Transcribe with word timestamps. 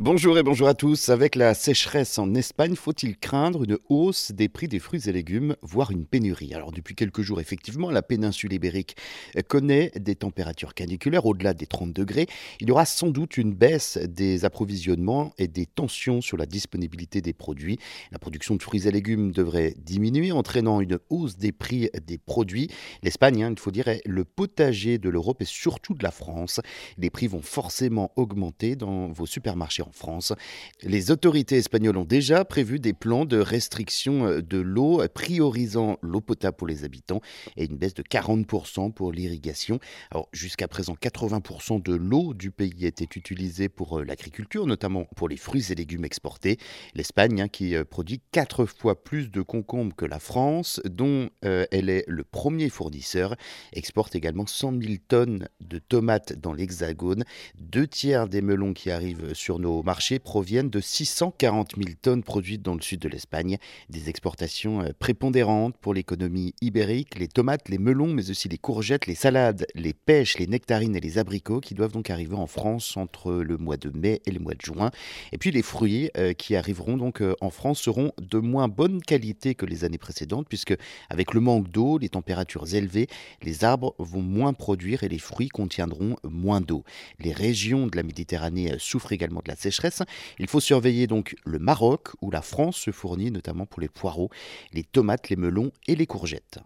Bonjour 0.00 0.38
et 0.38 0.44
bonjour 0.44 0.68
à 0.68 0.74
tous. 0.74 1.08
Avec 1.08 1.34
la 1.34 1.54
sécheresse 1.54 2.20
en 2.20 2.32
Espagne, 2.36 2.76
faut-il 2.76 3.18
craindre 3.18 3.64
une 3.64 3.78
hausse 3.88 4.30
des 4.30 4.48
prix 4.48 4.68
des 4.68 4.78
fruits 4.78 5.08
et 5.08 5.12
légumes, 5.12 5.56
voire 5.60 5.90
une 5.90 6.06
pénurie? 6.06 6.54
Alors 6.54 6.70
depuis 6.70 6.94
quelques 6.94 7.22
jours, 7.22 7.40
effectivement, 7.40 7.90
la 7.90 8.00
péninsule 8.00 8.52
ibérique 8.52 8.94
connaît 9.48 9.90
des 9.98 10.14
températures 10.14 10.74
caniculaires 10.74 11.26
au-delà 11.26 11.52
des 11.52 11.66
30 11.66 11.92
degrés. 11.92 12.28
Il 12.60 12.68
y 12.68 12.70
aura 12.70 12.84
sans 12.84 13.08
doute 13.08 13.38
une 13.38 13.52
baisse 13.52 13.98
des 13.98 14.44
approvisionnements 14.44 15.32
et 15.36 15.48
des 15.48 15.66
tensions 15.66 16.20
sur 16.20 16.36
la 16.36 16.46
disponibilité 16.46 17.20
des 17.20 17.32
produits. 17.32 17.80
La 18.12 18.20
production 18.20 18.54
de 18.54 18.62
fruits 18.62 18.86
et 18.86 18.92
légumes 18.92 19.32
devrait 19.32 19.74
diminuer, 19.78 20.30
entraînant 20.30 20.80
une 20.80 21.00
hausse 21.10 21.38
des 21.38 21.50
prix 21.50 21.90
des 22.06 22.18
produits. 22.18 22.68
L'Espagne, 23.02 23.42
hein, 23.42 23.50
il 23.50 23.58
faut 23.58 23.72
dire, 23.72 23.88
est 23.88 24.02
le 24.06 24.24
potager 24.24 24.98
de 24.98 25.08
l'Europe 25.08 25.42
et 25.42 25.44
surtout 25.44 25.94
de 25.94 26.04
la 26.04 26.12
France. 26.12 26.60
Les 26.98 27.10
prix 27.10 27.26
vont 27.26 27.42
forcément 27.42 28.12
augmenter 28.14 28.76
dans 28.76 29.08
vos 29.08 29.26
supermarchés 29.26 29.82
France. 29.92 30.32
Les 30.82 31.10
autorités 31.10 31.56
espagnoles 31.56 31.96
ont 31.96 32.04
déjà 32.04 32.44
prévu 32.44 32.78
des 32.78 32.92
plans 32.92 33.24
de 33.24 33.38
restriction 33.38 34.26
euh, 34.26 34.42
de 34.42 34.58
l'eau, 34.58 35.02
priorisant 35.12 35.98
l'eau 36.02 36.20
potable 36.20 36.56
pour 36.56 36.66
les 36.66 36.84
habitants 36.84 37.20
et 37.56 37.64
une 37.64 37.76
baisse 37.76 37.94
de 37.94 38.02
40% 38.02 38.92
pour 38.92 39.12
l'irrigation. 39.12 39.78
Alors 40.10 40.28
jusqu'à 40.32 40.68
présent, 40.68 40.94
80% 41.00 41.82
de 41.82 41.94
l'eau 41.94 42.34
du 42.34 42.50
pays 42.50 42.86
était 42.86 43.08
utilisée 43.16 43.68
pour 43.68 43.98
euh, 43.98 44.04
l'agriculture, 44.04 44.66
notamment 44.66 45.04
pour 45.16 45.28
les 45.28 45.36
fruits 45.36 45.66
et 45.70 45.74
légumes 45.74 46.04
exportés. 46.04 46.58
L'Espagne, 46.94 47.42
hein, 47.42 47.48
qui 47.48 47.74
euh, 47.74 47.84
produit 47.84 48.20
4 48.32 48.66
fois 48.66 49.02
plus 49.02 49.30
de 49.30 49.42
concombres 49.42 49.94
que 49.94 50.04
la 50.04 50.18
France, 50.18 50.80
dont 50.84 51.28
elle 51.42 51.90
est 51.90 52.04
le 52.06 52.24
premier 52.24 52.68
fournisseur, 52.68 53.36
exporte 53.72 54.14
également 54.14 54.46
100 54.46 54.80
000 54.80 54.94
tonnes 55.08 55.48
de 55.60 55.78
tomates 55.78 56.32
dans 56.32 56.52
l'Hexagone. 56.52 57.24
Deux 57.58 57.86
tiers 57.86 58.28
des 58.28 58.42
melons 58.42 58.74
qui 58.74 58.90
arrivent 58.90 59.34
sur 59.34 59.58
nos 59.58 59.77
marchés 59.82 60.18
proviennent 60.18 60.70
de 60.70 60.80
640 60.80 61.76
000 61.76 61.96
tonnes 62.00 62.22
produites 62.22 62.62
dans 62.62 62.74
le 62.74 62.80
sud 62.80 63.00
de 63.00 63.08
l'Espagne. 63.08 63.58
Des 63.88 64.08
exportations 64.08 64.82
euh, 64.82 64.90
prépondérantes 64.98 65.76
pour 65.78 65.94
l'économie 65.94 66.54
ibérique, 66.60 67.18
les 67.18 67.28
tomates, 67.28 67.68
les 67.68 67.78
melons, 67.78 68.12
mais 68.12 68.30
aussi 68.30 68.48
les 68.48 68.58
courgettes, 68.58 69.06
les 69.06 69.14
salades, 69.14 69.66
les 69.74 69.92
pêches, 69.92 70.38
les 70.38 70.46
nectarines 70.46 70.96
et 70.96 71.00
les 71.00 71.18
abricots 71.18 71.60
qui 71.60 71.74
doivent 71.74 71.92
donc 71.92 72.10
arriver 72.10 72.36
en 72.36 72.46
France 72.46 72.96
entre 72.96 73.32
le 73.32 73.56
mois 73.56 73.76
de 73.76 73.90
mai 73.90 74.20
et 74.26 74.30
le 74.30 74.40
mois 74.40 74.54
de 74.54 74.62
juin. 74.62 74.90
Et 75.32 75.38
puis 75.38 75.50
les 75.50 75.62
fruits 75.62 76.10
euh, 76.16 76.32
qui 76.32 76.56
arriveront 76.56 76.96
donc 76.96 77.20
euh, 77.20 77.34
en 77.40 77.50
France 77.50 77.80
seront 77.80 78.12
de 78.20 78.38
moins 78.38 78.68
bonne 78.68 79.00
qualité 79.00 79.54
que 79.54 79.66
les 79.66 79.84
années 79.84 79.98
précédentes 79.98 80.46
puisque 80.48 80.76
avec 81.10 81.34
le 81.34 81.40
manque 81.40 81.70
d'eau, 81.70 81.98
les 81.98 82.08
températures 82.08 82.74
élevées, 82.74 83.08
les 83.42 83.64
arbres 83.64 83.94
vont 83.98 84.22
moins 84.22 84.52
produire 84.52 85.04
et 85.04 85.08
les 85.08 85.18
fruits 85.18 85.48
contiendront 85.48 86.16
moins 86.24 86.60
d'eau. 86.60 86.84
Les 87.18 87.32
régions 87.32 87.86
de 87.86 87.96
la 87.96 88.02
Méditerranée 88.02 88.74
souffrent 88.78 89.12
également 89.12 89.40
de 89.40 89.48
la 89.48 89.56
Il 90.38 90.48
faut 90.48 90.60
surveiller 90.60 91.06
donc 91.06 91.36
le 91.44 91.58
Maroc 91.58 92.08
où 92.20 92.30
la 92.30 92.42
France 92.42 92.76
se 92.76 92.90
fournit 92.90 93.30
notamment 93.30 93.66
pour 93.66 93.80
les 93.80 93.88
poireaux, 93.88 94.30
les 94.72 94.84
tomates, 94.84 95.28
les 95.28 95.36
melons 95.36 95.72
et 95.86 95.96
les 95.96 96.06
courgettes. 96.06 96.60